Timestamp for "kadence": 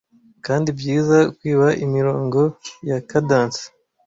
3.09-3.63